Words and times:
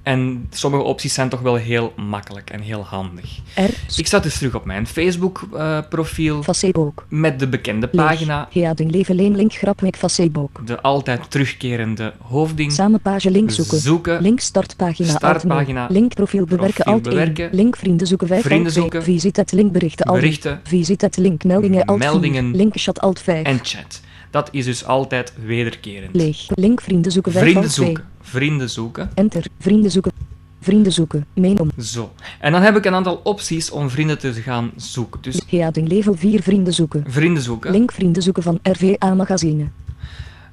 En 0.02 0.46
sommige 0.50 0.82
opties 0.82 1.14
zijn 1.14 1.28
toch 1.28 1.40
wel 1.40 1.54
heel 1.54 1.92
makkelijk 1.96 2.50
en 2.50 2.60
heel 2.60 2.84
handig. 2.84 3.38
Er. 3.54 3.70
Ik 3.96 4.06
sta 4.06 4.18
dus 4.18 4.38
terug 4.38 4.54
op 4.54 4.64
mijn 4.64 4.86
Facebook-profiel. 4.86 6.42
Facebook. 6.42 7.06
Met 7.08 7.38
de 7.38 7.48
bekende 7.48 7.88
pagina. 7.88 8.48
Ja, 8.50 8.74
ding 8.74 8.90
leven 8.90 9.14
link 9.14 9.52
grap 9.52 9.80
met 9.80 9.96
Facebook. 9.96 10.66
De 10.66 10.80
altijd 10.80 11.30
terugkerende 11.30 12.12
hoofdding. 12.22 12.72
Samen 12.72 13.00
page 13.00 13.30
link 13.30 13.50
zoeken. 13.50 13.78
Zoeken. 13.78 14.22
Link 14.22 14.40
startpagina. 14.40 15.08
Startpagina. 15.08 15.86
Link 15.90 16.14
profiel 16.14 16.44
bewerken 16.44 16.84
Profiel 16.84 16.92
alt 16.92 17.02
bewerken. 17.02 17.48
Link 17.52 17.76
vrienden 17.76 18.06
zoeken 18.06 18.26
5 18.26 18.42
Vrienden 18.42 18.72
zoeken. 18.72 19.02
Visit 19.02 19.36
het 19.36 19.52
link 19.52 19.72
berichten 19.72 20.06
alt 20.06 20.20
Berichten. 20.20 20.60
Visit 20.64 21.00
het 21.00 21.16
link 21.16 21.44
meldingen 21.44 21.84
alt 21.84 21.98
Meldingen. 21.98 22.48
4. 22.48 22.56
Link 22.56 22.72
chat 22.76 23.00
alt 23.00 23.20
5. 23.20 23.44
En 23.44 23.58
chat. 23.62 24.00
Dat 24.30 24.48
is 24.52 24.64
dus 24.64 24.84
altijd 24.84 25.32
wederkerend. 25.44 26.14
Leeg. 26.14 26.46
Link 26.54 26.80
vrienden 26.80 27.12
zoeken 27.12 27.32
5 27.32 27.42
Vrienden 27.44 27.64
alt 27.64 27.72
2. 27.72 27.86
zoeken. 27.86 28.04
Vrienden 28.20 28.70
zoeken. 28.70 29.10
Enter. 29.14 29.44
Vrienden 29.58 29.90
zoeken. 29.90 30.12
Vrienden 30.60 30.92
zoeken. 30.92 31.26
Mijn 31.34 31.60
om. 31.60 31.70
Zo. 31.78 32.12
En 32.40 32.52
dan 32.52 32.62
heb 32.62 32.76
ik 32.76 32.84
een 32.84 32.94
aantal 32.94 33.20
opties 33.24 33.70
om 33.70 33.90
vrienden 33.90 34.18
te 34.18 34.32
gaan 34.32 34.70
zoeken. 34.76 35.20
Dus 35.22 35.40
Ja, 35.46 35.70
ding 35.70 35.88
level 35.88 36.14
4 36.14 36.42
vrienden 36.42 36.72
zoeken. 36.72 37.04
vrienden 37.08 37.42
zoeken. 37.42 37.70
Link 37.70 37.92
vrienden 37.92 38.22
zoeken 38.22 38.42
van 38.42 38.58
RVA 38.62 39.14
magazine. 39.14 39.66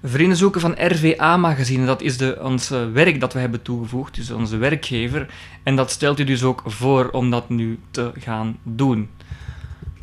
Vrienden 0.03 0.38
zoeken 0.38 0.61
van 0.61 0.75
RVA-magazine, 0.78 1.86
dat 1.86 2.02
is 2.02 2.17
de, 2.17 2.38
ons 2.44 2.72
eh, 2.72 2.92
werk 2.94 3.20
dat 3.20 3.33
we 3.33 3.39
hebben 3.39 3.61
toegevoegd, 3.61 4.16
dus 4.16 4.31
onze 4.31 4.58
werkgever. 4.58 5.28
En 5.64 5.75
dat 5.75 5.92
stelt 5.92 6.20
u 6.20 6.23
dus 6.23 6.44
ook 6.44 6.61
voor 6.66 7.09
om 7.09 7.30
dat 7.31 7.50
nu 7.50 7.80
te 7.92 8.11
gaan 8.20 8.58
doen. 8.64 9.09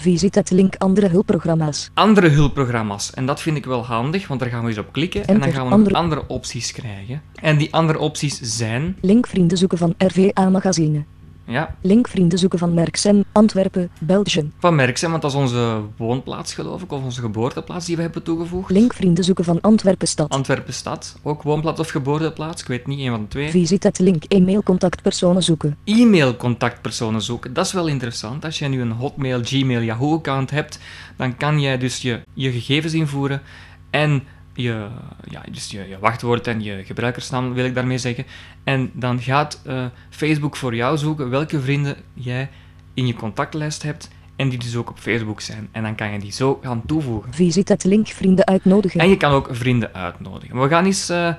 Visit 0.05 0.35
het 0.35 0.51
link 0.51 0.75
andere 0.77 1.09
hulpprogramma's. 1.09 1.91
Andere 1.95 2.29
hulpprogramma's, 2.29 3.11
en 3.11 3.27
dat 3.27 3.41
vind 3.41 3.57
ik 3.57 3.65
wel 3.65 3.85
handig, 3.85 4.29
want 4.29 4.41
daar 4.41 4.49
gaan 4.49 4.63
we 4.63 4.69
eens 4.69 4.79
op 4.79 4.93
klikken 4.93 5.25
en 5.27 5.41
dan 5.41 5.53
gaan 5.53 5.67
we 5.67 5.73
andere- 5.73 5.97
andere 5.97 6.25
opties 6.27 6.73
krijgen. 6.73 7.23
En 7.35 7.57
die 7.59 7.75
andere 7.75 7.99
opties 7.99 8.41
zijn, 8.41 8.97
Link 9.01 9.27
vrienden 9.27 9.59
zoeken 9.59 9.79
van 9.79 9.95
RVA 9.99 10.49
magazine. 10.49 11.05
Ja, 11.47 11.77
Link 11.81 12.09
vrienden 12.09 12.39
zoeken 12.39 12.59
van 12.59 12.75
Merksem, 12.75 13.25
Antwerpen, 13.33 13.91
Belgium. 14.01 14.53
van 14.59 14.75
Merksem, 14.75 15.11
want 15.11 15.23
dat 15.23 15.31
is 15.31 15.37
onze 15.37 15.81
woonplaats 15.97 16.55
geloof 16.55 16.83
ik, 16.83 16.93
of 16.93 17.03
onze 17.03 17.21
geboorteplaats 17.21 17.87
die 17.87 17.97
we 17.97 18.03
hebben 18.03 18.23
toegevoegd. 18.23 18.71
Link 18.71 18.95
vrienden 18.95 19.25
zoeken 19.25 19.45
van 19.45 19.61
Antwerpen 19.61 20.09
stad. 20.09 20.29
Antwerpen 20.29 20.75
stad, 20.75 21.19
ook 21.23 21.43
woonplaats 21.43 21.81
of 21.81 21.89
geboorteplaats, 21.89 22.63
ik 22.63 22.69
weet 22.69 22.87
niet, 22.87 22.99
een 22.99 23.11
van 23.11 23.21
de 23.21 23.29
twee. 23.29 23.51
Visit 23.51 23.83
het 23.83 23.99
link 23.99 24.25
e-mail 24.25 24.63
contactpersonen 24.63 25.43
zoeken. 25.43 25.77
e-mailcontactpersonen 25.85 27.23
zoeken. 27.23 27.53
Dat 27.53 27.67
is 27.67 27.73
wel 27.73 27.87
interessant. 27.87 28.45
Als 28.45 28.59
je 28.59 28.69
nu 28.69 28.81
een 28.81 28.93
Hotmail, 28.93 29.41
Gmail, 29.43 29.81
Yahoo-account 29.81 30.51
hebt, 30.51 30.79
dan 31.17 31.37
kan 31.37 31.61
jij 31.61 31.79
dus 31.79 32.03
je, 32.03 32.21
je 32.35 32.53
gegevens 32.53 32.93
invoeren 32.93 33.43
en 33.91 34.23
je, 34.55 34.87
ja, 35.31 35.43
dus 35.51 35.71
je, 35.71 35.89
je 35.89 35.99
wachtwoord 35.99 36.47
en 36.47 36.63
je 36.63 36.85
gebruikersnaam, 36.85 37.55
wil 37.55 37.65
ik 37.65 37.75
daarmee 37.75 37.99
zeggen. 37.99 38.25
En 38.65 38.91
dan 38.93 39.21
gaat 39.21 39.61
eh, 39.65 39.85
Facebook 40.11 40.57
voor 40.57 40.75
jou 40.75 40.97
zoeken 40.97 41.31
welke 41.31 41.61
vrienden 41.61 41.97
jij 42.15 42.49
in 42.95 43.07
je 43.07 43.15
contactlijst 43.15 43.83
hebt 43.83 44.11
en 44.37 44.49
die 44.49 44.59
dus 44.59 44.77
ook 44.77 44.91
op 44.91 44.99
Facebook 44.99 45.41
zijn. 45.41 45.69
En 45.73 45.83
dan 45.83 45.95
kan 45.95 46.13
je 46.13 46.19
die 46.19 46.33
zo 46.33 46.59
gaan 46.63 46.83
toevoegen. 46.87 47.33
Visit 47.33 47.69
het 47.69 47.85
link 47.85 48.09
vrienden 48.09 48.47
uitnodigen. 48.47 49.01
En 49.01 49.09
je 49.09 49.17
kan 49.17 49.33
ook 49.33 49.49
vrienden 49.51 49.95
uitnodigen. 49.95 50.61
We 50.61 50.69
gaan 50.69 50.85
eens 50.85 51.09
eh, 51.09 51.35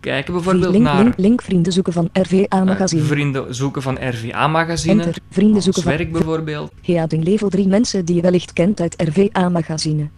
kijken 0.00 0.32
bijvoorbeeld 0.32 0.72
link, 0.72 0.84
naar 0.84 1.02
link, 1.02 1.16
link 1.16 1.42
vrienden 1.42 1.72
zoeken 1.72 1.92
van 1.92 2.08
RVA 2.12 2.46
eh, 2.48 2.64
magazine. 2.64 3.02
vrienden 3.02 3.54
zoeken 3.54 3.82
van 3.82 3.98
RVA-magazine. 4.00 5.12
Vrienden 5.30 5.62
zoeken 5.62 5.82
van 5.82 5.92
werk 5.92 6.12
bijvoorbeeld. 6.12 6.72
Ja, 6.80 7.06
level 7.08 7.48
3 7.48 7.68
mensen 7.68 8.04
die 8.04 8.14
je 8.14 8.22
wellicht 8.22 8.52
kent 8.52 8.80
uit 8.80 8.94
RVA 8.98 9.48
magazine. 9.48 10.08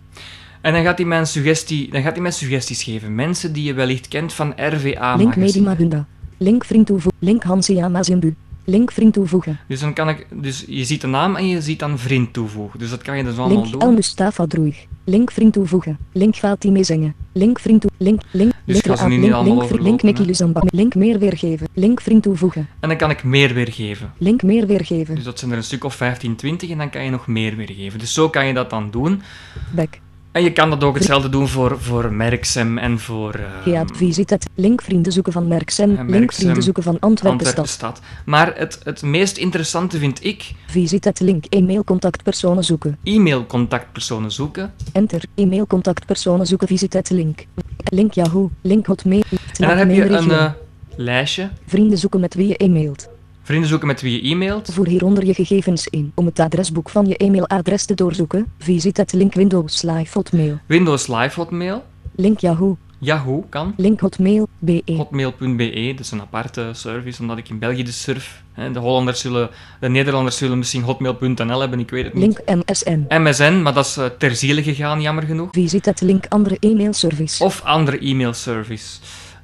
En 0.61 0.73
dan 0.73 0.83
gaat 0.83 0.99
hij 0.99 1.07
mij, 1.07 1.25
suggestie, 1.25 1.91
dan 1.91 2.03
gaat 2.03 2.13
hij 2.13 2.23
mij 2.23 2.31
suggesties 2.31 2.83
geven. 2.83 3.15
Mensen 3.15 3.53
die 3.53 3.65
je 3.65 3.73
wellicht 3.73 4.09
kent 4.09 4.33
van 4.33 4.53
RVA 4.57 5.15
Link 5.17 5.37
magazine. 5.37 5.45
Medima 5.45 5.77
Hunda. 5.77 6.07
Link 6.37 6.65
vriend 6.65 6.87
toevoegen. 6.87 7.21
Link 7.21 7.43
Hansia 7.43 7.89
Mazimbu. 7.89 8.35
Link 8.65 8.93
vriend 8.93 9.13
toevoegen. 9.13 9.59
Dus 9.69 9.81
dan 9.81 9.93
kan 9.93 10.09
ik, 10.09 10.27
dus 10.31 10.65
je 10.69 10.85
ziet 10.85 11.01
de 11.01 11.07
naam 11.07 11.37
en 11.37 11.49
je 11.49 11.61
ziet 11.63 11.79
dan 11.79 11.99
vriend 11.99 12.33
toevoegen. 12.33 12.79
Dus 12.79 12.91
dat 12.91 13.03
kan 13.03 13.17
je 13.17 13.25
dus 13.25 13.37
allemaal 13.37 13.63
Link 13.63 13.73
El 13.75 13.79
doen. 13.79 13.95
Mustafa 13.95 14.47
Droeg. 14.47 14.75
Link 15.05 15.31
vriend 15.31 15.53
toevoegen. 15.53 15.99
Link 16.13 16.35
Fatime 16.37 16.85
Zenge. 16.85 17.13
Link 17.33 17.59
vriend 17.59 17.81
toe. 17.81 17.91
Link. 17.97 18.21
Link. 18.31 18.51
Dus 18.51 18.61
link 18.65 18.79
ik 18.85 18.91
ga 18.91 18.97
ze 18.97 19.03
A- 19.03 19.07
nu 19.09 19.15
niet 19.15 19.23
link, 19.23 19.35
allemaal 19.35 19.55
link, 19.57 19.71
link 19.71 19.75
overlopen, 19.81 20.07
Nicky 20.07 20.21
hè. 20.21 20.27
Luzamba. 20.27 20.63
Link 20.65 20.95
meer 20.95 21.19
weergeven. 21.19 21.69
Link 21.75 22.01
vriend 22.01 22.23
toevoegen. 22.23 22.69
En 22.81 22.89
dan 22.89 22.99
kan 22.99 23.11
ik 23.11 23.25
meer 23.25 23.55
weergeven. 23.55 24.13
Link 24.19 24.43
meer 24.43 24.67
weergeven. 24.67 25.15
Dus 25.15 25.25
dat 25.25 25.39
zijn 25.39 25.51
er 25.51 25.57
een 25.57 25.63
stuk 25.63 25.85
of 25.85 25.95
15, 25.95 26.37
20 26.37 26.71
en 26.71 26.79
dan 26.79 26.91
kan 26.91 27.05
je 27.05 27.11
nog 27.11 27.27
meer 27.27 27.57
weergeven. 27.57 27.99
Dus 27.99 28.13
zo 28.15 28.29
kan 28.29 28.47
je 28.47 28.55
dat 28.55 28.71
dan 28.71 28.91
doen. 28.91 29.23
Back. 29.71 29.99
En 30.33 30.43
je 30.43 30.53
kan 30.53 30.71
dat 30.71 30.85
ook 30.85 30.95
hetzelfde 30.95 31.29
doen 31.29 31.49
voor, 31.49 31.81
voor 31.81 32.13
Merksem 32.13 32.79
en 32.79 32.99
voor 32.99 33.41
Ja, 33.65 33.85
visit 33.95 34.31
het. 34.31 34.47
Link 34.55 34.83
vrienden 34.83 35.13
zoeken 35.13 35.33
van 35.33 35.49
Merksem. 35.49 36.11
Link 36.11 36.33
vrienden 36.33 36.63
zoeken 36.63 36.83
van 36.83 36.99
Antwerpen 37.01 37.47
stad. 37.47 37.59
Antwerpenstad. 37.59 38.01
Maar 38.25 38.57
het, 38.57 38.81
het 38.85 39.03
meest 39.03 39.37
interessante 39.37 39.99
vind 39.99 40.25
ik 40.25 40.53
Visit 40.67 41.05
het 41.05 41.21
link 41.21 41.45
e-mail 41.45 41.85
contactpersonen 41.85 42.65
zoeken. 42.65 42.99
e-mailcontactpersonen 43.05 44.33
zoeken. 44.33 44.73
Enter. 44.93 45.23
E-mail 45.35 45.67
contactpersonen 45.67 46.47
zoeken. 46.47 46.67
Visit 46.69 46.93
het 46.93 47.11
link. 47.11 47.45
Link 47.85 48.13
Yahoo. 48.13 48.51
Link 48.61 48.87
Hotmail. 48.87 49.23
En 49.31 49.69
dan 49.69 49.77
heb 49.77 49.91
je 49.91 50.09
een 50.09 50.31
eh, 50.31 50.51
lijstje. 50.97 51.51
Vrienden 51.67 51.99
zoeken 51.99 52.21
met 52.21 52.35
wie 52.35 52.49
je 52.49 52.57
e-mailt. 52.57 53.09
Vrienden 53.49 53.69
zoeken 53.69 53.89
met 53.89 54.01
wie 54.01 54.23
je 54.23 54.31
e-mailt. 54.31 54.69
Voer 54.73 54.87
hieronder 54.87 55.27
je 55.27 55.35
gegevens 55.35 55.87
in. 55.87 56.13
Om 56.15 56.27
het 56.27 56.39
adresboek 56.39 56.89
van 56.89 57.07
je 57.07 57.17
e-mailadres 57.17 57.85
te 57.85 57.95
doorzoeken, 57.95 58.53
visit 58.59 58.97
het 58.97 59.13
link 59.13 59.35
Windows 59.35 59.83
Live 59.83 60.11
Hotmail. 60.13 60.59
Windows 60.67 61.07
Live 61.07 61.41
Hotmail. 61.41 61.85
Link 62.15 62.39
Yahoo. 62.39 62.77
Yahoo 62.99 63.47
kan. 63.49 63.75
Link 63.77 64.01
Hotmail. 64.01 64.49
BE. 64.59 64.83
Hotmail.be, 64.87 65.93
dat 65.97 66.05
is 66.05 66.11
een 66.11 66.21
aparte 66.21 66.71
service, 66.73 67.21
omdat 67.21 67.39
ik 67.39 67.49
in 67.49 67.59
België 67.59 67.83
dus 67.83 68.03
surf. 68.03 68.43
De 68.73 68.79
Hollanders 68.79 69.21
zullen, 69.21 69.51
de 69.81 69.89
Nederlanders 69.89 70.37
zullen 70.37 70.59
misschien 70.59 70.83
hotmail.nl 70.83 71.61
hebben, 71.61 71.79
ik 71.79 71.91
weet 71.91 72.05
het 72.05 72.15
niet. 72.15 72.41
Link 72.47 72.65
MSN. 72.67 73.07
MSN, 73.09 73.61
maar 73.63 73.75
dat 73.75 73.87
is 73.87 73.97
eh, 73.97 74.05
ter 74.19 74.35
ziele 74.35 74.63
gegaan, 74.63 75.01
jammer 75.01 75.25
genoeg. 75.25 75.49
Visit 75.53 75.85
het 75.85 76.01
link 76.01 76.25
andere 76.29 76.57
e-mailservice. 76.61 77.45
Of 77.45 77.63
andere 77.63 77.99
e-mailservice. 77.99 78.99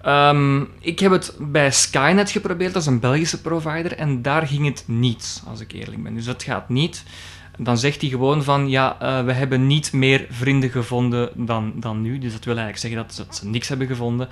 Ehm, 0.04 0.62
ik 0.80 0.98
heb 0.98 1.12
het 1.12 1.36
bij 1.38 1.70
Skynet 1.70 2.30
geprobeerd, 2.30 2.72
dat 2.72 2.82
is 2.82 2.88
een 2.88 3.00
Belgische 3.00 3.40
provider, 3.40 3.92
en 3.92 4.22
daar 4.22 4.46
ging 4.46 4.66
het 4.66 4.84
niet, 4.86 5.42
als 5.46 5.60
ik 5.60 5.72
eerlijk 5.72 6.02
ben. 6.02 6.14
Dus 6.14 6.24
dat 6.24 6.42
gaat 6.42 6.68
niet. 6.68 7.04
Dan 7.58 7.78
zegt 7.78 8.00
hij 8.00 8.10
gewoon 8.10 8.42
van, 8.42 8.68
ja, 8.68 8.96
eh, 9.00 9.24
we 9.24 9.32
hebben 9.32 9.66
niet 9.66 9.92
meer 9.92 10.26
vrienden 10.30 10.70
gevonden 10.70 11.30
dan, 11.34 11.72
dan 11.76 12.02
nu. 12.02 12.18
Dus 12.18 12.32
dat 12.32 12.44
wil 12.44 12.56
eigenlijk 12.56 12.86
zeggen 12.86 13.06
dat, 13.06 13.26
dat 13.26 13.36
ze 13.36 13.46
niks 13.46 13.68
hebben 13.68 13.86
gevonden. 13.86 14.28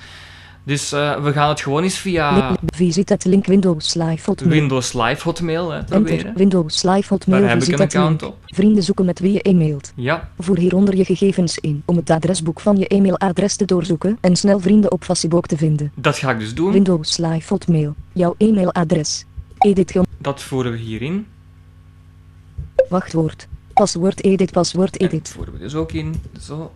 Dus 0.65 0.93
eh, 0.93 1.23
we 1.25 1.33
gaan 1.33 1.49
het 1.49 1.61
gewoon 1.61 1.83
eens 1.83 1.99
via 1.99 2.57
visit 2.67 3.09
het 3.09 3.25
link 3.25 3.47
Windows 3.47 3.95
Live 3.95 4.31
Hotmail. 4.31 4.51
Windows 4.61 4.93
Live 4.93 5.23
Hotmail 5.23 5.71
hè, 5.71 5.79
Enter. 5.79 6.01
proberen. 6.01 6.35
Windows 6.37 6.83
Live 6.83 7.09
Hotmail. 7.09 7.41
Daar 7.41 7.51
heb 7.51 7.63
ik 7.63 7.69
een 7.73 7.81
account 7.81 8.23
op. 8.23 8.37
Vrienden 8.47 8.83
zoeken 8.83 9.05
met 9.05 9.19
wie 9.19 9.33
je 9.33 9.43
e-mailt. 9.43 9.93
Ja, 9.97 10.29
Voer 10.39 10.59
hieronder 10.59 10.97
je 10.97 11.05
gegevens 11.05 11.59
in. 11.59 11.83
Om 11.85 11.97
het 11.97 12.11
adresboek 12.11 12.61
van 12.61 12.77
je 12.77 12.87
e-mailadres 12.89 13.57
te 13.57 13.65
doorzoeken 13.65 14.19
en 14.21 14.37
snel 14.37 14.61
vrienden 14.61 14.93
op 14.93 15.05
Facebook 15.05 15.47
te 15.47 15.57
vinden. 15.57 15.93
dat 15.95 16.19
ga 16.19 16.31
ik 16.31 16.39
dus 16.39 16.55
doen. 16.55 16.73
Windows 16.73 17.17
Live 17.19 17.49
Hotmail. 17.53 17.95
Jouw 18.13 18.35
e-mailadres. 18.39 19.25
Edit 19.59 19.95
Dat 20.19 20.43
voeren 20.43 20.73
we 20.73 20.79
hierin. 20.79 21.27
wachtwoord. 22.89 23.49
Paswoord 23.73 24.25
edit, 24.25 24.51
paswoord 24.53 24.97
En 24.97 25.07
edit. 25.07 25.25
dat 25.25 25.33
voeren 25.35 25.53
we 25.53 25.59
dus 25.59 25.75
ook 25.75 25.93
in. 25.93 26.15
Zo. 26.41 26.73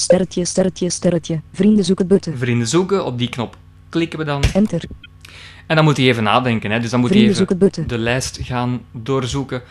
Sterretje, 0.00 0.44
sterretje, 0.44 0.90
sterretje. 0.90 1.40
Vrienden 1.52 1.84
zoeken 1.84 2.06
button. 2.06 2.36
Vrienden 2.36 2.68
zoeken, 2.68 3.04
op 3.04 3.18
die 3.18 3.28
knop 3.28 3.56
klikken 3.88 4.18
we 4.18 4.24
dan. 4.24 4.42
Enter. 4.54 4.82
En 5.66 5.76
dan 5.76 5.84
moet 5.84 5.96
hij 5.96 6.06
even 6.06 6.22
nadenken. 6.22 6.70
Hè. 6.70 6.80
Dus 6.80 6.90
dan 6.90 7.00
moet 7.00 7.10
hij 7.10 7.18
even 7.18 7.88
de 7.88 7.98
lijst 7.98 8.38
gaan 8.42 8.80
doorzoeken. 8.92 9.62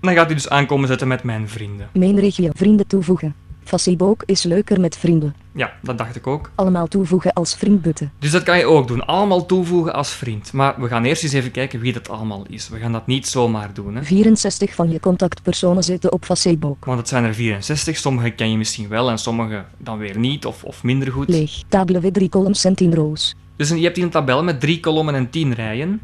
Dan 0.00 0.14
gaat 0.14 0.26
hij 0.26 0.34
dus 0.34 0.48
aankomen 0.48 0.88
zetten 0.88 1.08
met 1.08 1.22
mijn 1.22 1.48
vrienden. 1.48 1.88
Mijn 1.92 2.18
regio. 2.18 2.50
Vrienden 2.54 2.86
toevoegen. 2.86 3.34
Facebook 3.66 4.22
is 4.26 4.42
leuker 4.42 4.80
met 4.80 4.96
vrienden. 4.96 5.34
Ja, 5.52 5.72
dat 5.82 5.98
dacht 5.98 6.16
ik 6.16 6.26
ook. 6.26 6.50
Allemaal 6.54 6.86
toevoegen 6.86 7.32
als 7.32 7.54
vriendbutten. 7.54 8.12
Dus 8.18 8.30
dat 8.30 8.42
kan 8.42 8.58
je 8.58 8.64
ook 8.64 8.88
doen. 8.88 9.06
Allemaal 9.06 9.46
toevoegen 9.46 9.94
als 9.94 10.10
vriend. 10.10 10.52
Maar 10.52 10.80
we 10.80 10.88
gaan 10.88 11.04
eerst 11.04 11.22
eens 11.22 11.32
even 11.32 11.50
kijken 11.50 11.80
wie 11.80 11.92
dat 11.92 12.08
allemaal 12.08 12.44
is. 12.48 12.68
We 12.68 12.78
gaan 12.78 12.92
dat 12.92 13.06
niet 13.06 13.26
zomaar 13.26 13.74
doen. 13.74 13.94
Hè? 13.94 14.02
64 14.02 14.74
van 14.74 14.90
je 14.90 15.00
contactpersonen 15.00 15.82
zitten 15.82 16.12
op 16.12 16.24
Facebook. 16.24 16.84
Want 16.84 16.98
het 16.98 17.08
zijn 17.08 17.24
er 17.24 17.34
64. 17.34 17.96
Sommige 17.96 18.30
ken 18.30 18.50
je 18.50 18.56
misschien 18.56 18.88
wel 18.88 19.10
en 19.10 19.18
sommige 19.18 19.64
dan 19.78 19.98
weer 19.98 20.18
niet 20.18 20.46
of, 20.46 20.64
of 20.64 20.82
minder 20.82 21.12
goed. 21.12 21.28
Leeg. 21.28 21.62
Table 21.68 22.10
3 22.10 22.28
columns 22.28 22.64
en 22.64 22.74
10 22.74 22.94
rows. 22.94 23.34
Dus 23.56 23.68
je 23.68 23.80
hebt 23.80 23.96
hier 23.96 24.04
een 24.04 24.10
tabel 24.10 24.44
met 24.44 24.60
drie 24.60 24.80
kolommen 24.80 25.14
en 25.14 25.30
tien 25.30 25.52
rijen. 25.52 26.00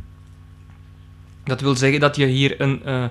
Dat 1.45 1.61
wil 1.61 1.75
zeggen 1.75 2.01
dat 2.01 2.17
je 2.17 2.27
hier 2.27 2.61
een 2.61 2.85
eh, 2.85 3.05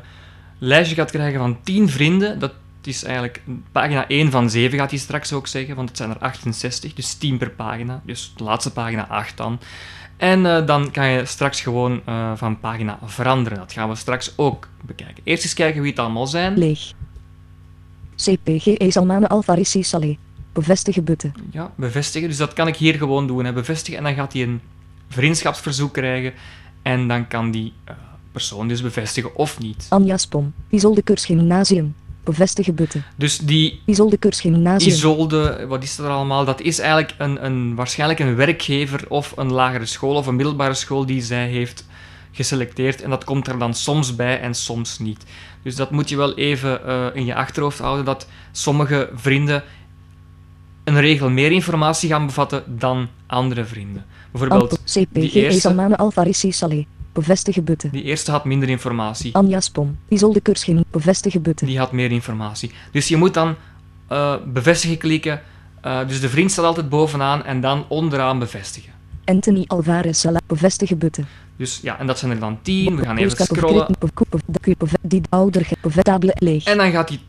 lijstje 0.59 0.95
gaat 0.95 1.11
krijgen 1.11 1.39
van 1.39 1.57
10 1.63 1.89
vrienden. 1.89 2.39
Dat 2.39 2.53
is 2.87 3.03
eigenlijk 3.03 3.41
pagina 3.71 4.07
1 4.07 4.31
van 4.31 4.49
7 4.49 4.77
gaat 4.77 4.89
hij 4.89 4.99
straks 4.99 5.33
ook 5.33 5.47
zeggen, 5.47 5.75
want 5.75 5.89
het 5.89 5.97
zijn 5.97 6.09
er 6.09 6.17
68, 6.17 6.93
dus 6.93 7.13
10 7.13 7.37
per 7.37 7.49
pagina. 7.49 8.01
Dus 8.05 8.33
de 8.35 8.43
laatste 8.43 8.71
pagina 8.71 9.07
8 9.07 9.37
dan. 9.37 9.59
En 10.17 10.45
eh, 10.45 10.65
dan 10.65 10.91
kan 10.91 11.07
je 11.07 11.25
straks 11.25 11.61
gewoon 11.61 12.01
eh, 12.05 12.31
van 12.35 12.59
pagina 12.59 12.99
veranderen. 13.03 13.57
Dat 13.57 13.71
gaan 13.71 13.89
we 13.89 13.95
straks 13.95 14.33
ook 14.35 14.67
bekijken. 14.81 15.23
Eerst 15.23 15.43
eens 15.43 15.53
kijken 15.53 15.81
wie 15.81 15.91
het 15.91 15.99
allemaal 15.99 16.27
zijn. 16.27 16.57
Leeg. 16.57 16.93
CPG 18.15 18.91
Salmane 18.91 19.27
Alfarisi 19.27 19.83
Saleh. 19.83 20.17
Bevestigen 20.53 21.03
butten. 21.03 21.33
Ja, 21.51 21.71
bevestigen. 21.75 22.27
Dus 22.27 22.37
dat 22.37 22.53
kan 22.53 22.67
ik 22.67 22.75
hier 22.75 22.93
gewoon 22.93 23.27
doen. 23.27 23.45
Hè. 23.45 23.53
Bevestigen 23.53 23.97
en 23.97 24.03
dan 24.03 24.13
gaat 24.13 24.33
hij 24.33 24.41
een 24.41 24.61
vriendschapsverzoek 25.07 25.93
krijgen. 25.93 26.33
En 26.81 27.07
dan 27.07 27.27
kan 27.27 27.51
die 27.51 27.73
eh, 27.83 27.95
persoon 28.31 28.67
dus 28.67 28.81
bevestigen 28.81 29.35
of 29.35 29.59
niet. 29.59 29.85
Anja 29.89 30.17
Spom. 30.17 30.53
Isolde 30.69 31.01
Kurs 31.01 31.25
Gymnasium. 31.25 31.95
Bevestigen 32.23 32.75
butten. 32.75 33.03
Dus 33.15 33.37
die 33.37 33.81
Isolde. 33.85 34.17
Isolde, 34.85 35.65
wat 35.67 35.83
is 35.83 35.95
dat 35.95 36.05
er 36.05 36.11
allemaal? 36.11 36.45
Dat 36.45 36.61
is 36.61 36.79
eigenlijk 36.79 37.13
een, 37.17 37.45
een, 37.45 37.75
waarschijnlijk 37.75 38.19
een 38.19 38.35
werkgever 38.35 39.05
of 39.09 39.33
een 39.35 39.51
lagere 39.51 39.85
school 39.85 40.15
of 40.15 40.27
een 40.27 40.35
middelbare 40.35 40.73
school 40.73 41.05
die 41.05 41.21
zij 41.21 41.47
heeft 41.47 41.85
geselecteerd. 42.31 43.01
En 43.01 43.09
dat 43.09 43.23
komt 43.23 43.47
er 43.47 43.59
dan 43.59 43.73
soms 43.73 44.15
bij 44.15 44.39
en 44.39 44.53
soms 44.55 44.99
niet. 44.99 45.23
Dus 45.63 45.75
dat 45.75 45.91
moet 45.91 46.09
je 46.09 46.17
wel 46.17 46.35
even 46.37 46.85
eh, 46.87 47.05
in 47.13 47.25
je 47.25 47.35
achterhoofd 47.35 47.79
houden, 47.79 48.05
dat 48.05 48.27
sommige 48.51 49.09
vrienden 49.13 49.63
een 50.83 50.99
regel 50.99 51.29
meer 51.29 51.51
informatie 51.51 52.09
gaan 52.09 52.25
bevatten 52.25 52.63
dan 52.67 53.07
andere 53.27 53.65
vrienden. 53.65 54.05
Bijvoorbeeld, 54.31 54.61
Ampo. 54.71 54.75
die 55.21 55.29
eerste- 55.43 55.59
Saleh. 56.51 56.85
Bevestigen 57.13 57.63
butten. 57.63 57.91
die 57.91 58.03
eerste 58.03 58.31
had 58.31 58.45
minder 58.45 58.69
informatie. 58.69 59.35
Anja 59.35 59.59
Spom. 59.59 59.97
Isolde 60.07 60.39
Gymnasium. 60.43 60.83
Bevestigen 60.91 61.41
butten. 61.41 61.67
Die 61.67 61.77
had 61.77 61.91
meer 61.91 62.11
informatie. 62.11 62.71
Dus 62.91 63.07
je 63.07 63.17
moet 63.17 63.33
dan 63.33 63.55
eh, 64.07 64.35
bevestigen 64.47 64.97
klikken. 64.97 65.41
Eh, 65.81 66.07
dus 66.07 66.21
de 66.21 66.29
vriend 66.29 66.51
staat 66.51 66.65
altijd 66.65 66.89
bovenaan 66.89 67.45
en 67.45 67.61
dan 67.61 67.85
onderaan 67.87 68.39
bevestigen. 68.39 68.91
Anthony 69.25 69.63
Alvarez 69.67 70.19
Salah. 70.19 70.41
Bevestigen 70.47 70.97
butten. 70.97 71.27
Dus 71.55 71.79
ja, 71.81 71.99
en 71.99 72.07
dat 72.07 72.19
zijn 72.19 72.31
er 72.31 72.39
dan 72.39 72.59
tien. 72.61 72.95
We 72.95 73.03
gaan 73.03 73.17
even 73.17 73.45
scrollen. 73.45 73.87
En 76.63 76.77
dan 76.77 76.91
gaat 76.91 77.09
hij 77.09 77.19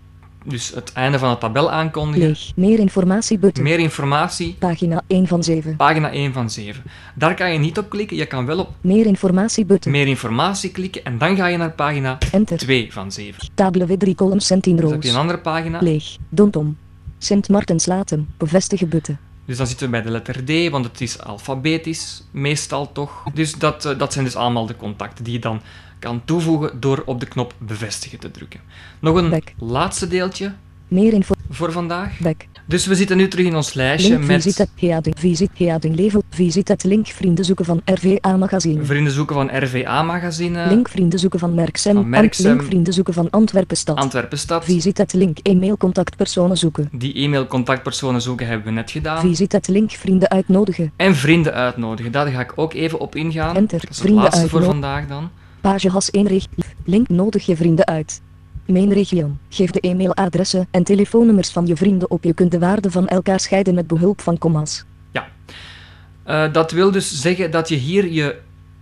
dus 0.44 0.72
het 0.74 0.92
einde 0.92 1.18
van 1.18 1.30
de 1.30 1.38
tabel 1.38 1.70
aankondigen. 1.70 2.26
Leeg. 2.28 2.52
Meer 2.56 2.78
informatie 2.78 3.38
butten. 3.38 3.62
Meer 3.62 3.78
informatie, 3.78 4.56
Pagina 4.58 5.02
1 5.06 5.26
van 5.26 5.42
7. 5.44 5.76
pagina 5.76 6.10
1 6.10 6.32
van 6.32 6.50
7. 6.50 6.82
Daar 7.14 7.34
kan 7.34 7.52
je 7.52 7.58
niet 7.58 7.78
op 7.78 7.90
klikken. 7.90 8.16
Je 8.16 8.26
kan 8.26 8.46
wel 8.46 8.58
op 8.58 8.70
Meer 8.80 9.06
informatie 9.06 9.64
butten. 9.64 9.90
meer 9.90 10.06
informatie 10.06 10.70
klikken 10.70 11.04
en 11.04 11.18
dan 11.18 11.36
ga 11.36 11.46
je 11.46 11.56
naar 11.56 11.70
pagina 11.72 12.18
Enter. 12.32 12.58
2 12.58 12.92
van 12.92 13.12
7. 13.12 13.48
Table 13.54 13.86
with 13.86 14.00
3 14.00 14.14
columns 14.14 14.50
en 14.50 14.60
10 14.60 14.76
Dus 14.76 14.90
heb 14.90 15.02
je 15.02 15.08
een 15.10 15.16
andere 15.16 15.38
pagina. 15.38 15.78
Leeg. 15.80 16.16
Dontom. 16.28 16.76
Sint 17.18 17.48
Martens 17.48 17.86
Latem. 17.86 18.28
Bevestigen 18.36 18.88
butten. 18.88 19.18
Dus 19.46 19.56
dan 19.56 19.66
zitten 19.66 19.86
we 19.86 19.92
bij 19.92 20.02
de 20.02 20.10
letter 20.10 20.44
D, 20.44 20.70
want 20.70 20.84
het 20.84 21.00
is 21.00 21.20
alfabetisch, 21.20 22.22
meestal 22.30 22.92
toch. 22.92 23.22
Dus 23.34 23.52
dat, 23.54 23.84
eh, 23.84 23.98
dat 23.98 24.12
zijn 24.12 24.24
dus 24.24 24.36
allemaal 24.36 24.66
de 24.66 24.76
contacten 24.76 25.24
die 25.24 25.32
je 25.32 25.38
dan 25.38 25.60
kan 26.02 26.22
toevoegen 26.24 26.80
door 26.80 27.02
op 27.06 27.20
de 27.20 27.26
knop 27.26 27.54
bevestigen 27.58 28.18
te 28.18 28.30
drukken. 28.30 28.60
Nog 29.00 29.16
een 29.16 29.30
Back. 29.30 29.52
laatste 29.58 30.08
deeltje 30.08 30.52
Meer 30.88 31.12
info. 31.12 31.34
voor 31.50 31.72
vandaag. 31.72 32.18
Back. 32.18 32.46
Dus 32.66 32.86
we 32.86 32.94
zitten 32.94 33.16
nu 33.16 33.28
terug 33.28 33.46
in 33.46 33.56
ons 33.56 33.74
lijstje 33.74 34.18
Link 34.18 34.24
visit 34.24 34.58
met 34.58 34.68
het 34.68 34.90
Heading. 34.90 35.18
Visit 35.18 35.50
Heading 35.56 35.96
Level. 35.96 36.22
Visit 36.30 36.68
het 36.68 36.84
link 36.84 37.06
vrienden 37.06 37.44
zoeken 37.44 37.64
van 37.64 37.80
RVA 37.84 38.36
Magazine. 38.36 38.84
vrienden 38.84 39.12
zoeken 39.12 39.34
van 39.34 39.50
RVA-magazine, 39.64 40.68
Link 40.68 40.88
vrienden 40.88 41.18
zoeken 41.18 41.38
van 41.38 41.54
Merksem. 41.54 41.94
Van 41.94 42.08
Merksem. 42.08 42.46
Link 42.56 42.62
vrienden 42.62 42.92
zoeken 42.92 43.14
van 43.14 43.30
Antwerpen 43.30 43.76
Stad. 43.76 43.96
Antwerpen 43.96 44.38
Stad. 44.38 44.64
Visit 44.64 44.98
het 44.98 45.12
link 45.12 45.38
e-mail 45.38 45.76
contactpersonen 45.76 46.56
zoeken. 46.56 46.88
Die 46.92 47.14
e-mail-contactpersonen 47.14 48.22
zoeken 48.22 48.46
hebben 48.46 48.66
we 48.66 48.72
net 48.72 48.90
gedaan. 48.90 49.20
Visit 49.20 49.52
het 49.52 49.68
link 49.68 49.90
vrienden 49.90 50.30
uitnodigen. 50.30 50.92
En 50.96 51.14
vrienden 51.14 51.54
uitnodigen, 51.54 52.12
daar 52.12 52.26
ga 52.26 52.40
ik 52.40 52.52
ook 52.56 52.74
even 52.74 53.00
op 53.00 53.16
ingaan. 53.16 53.56
Enter. 53.56 53.80
Dat 53.80 53.90
is 53.90 53.96
het 53.96 54.06
Vrienden 54.06 54.22
laatste 54.24 54.48
voor 54.48 54.62
vandaag 54.62 55.06
dan. 55.06 55.30
Page 55.62 55.88
has 55.88 56.10
1 56.10 56.26
recht. 56.26 56.48
Link 56.84 57.08
nodig 57.08 57.46
je 57.46 57.56
vrienden 57.56 57.86
uit. 57.86 58.22
Mijn 58.66 58.92
region. 58.92 59.38
Geef 59.48 59.70
de 59.70 59.80
e-mailadressen 59.80 60.68
en 60.70 60.84
telefoonnummers 60.84 61.50
van 61.50 61.66
je 61.66 61.76
vrienden 61.76 62.10
op. 62.10 62.24
Je 62.24 62.34
kunt 62.34 62.50
de 62.50 62.58
waarden 62.58 62.90
van 62.90 63.08
elkaar 63.08 63.40
scheiden 63.40 63.74
met 63.74 63.86
behulp 63.86 64.20
van 64.20 64.38
commas. 64.38 64.84
Eh, 66.24 66.52
dat 66.52 66.70
wil 66.70 66.90
dus 66.90 67.20
zeggen 67.20 67.50
dat 67.50 67.68
je 67.68 67.74
hier 67.74 68.10
je 68.10 68.38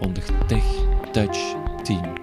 onder 0.00 0.24
Tech 0.46 0.64
Touch 1.12 1.54
Team. 1.82 2.17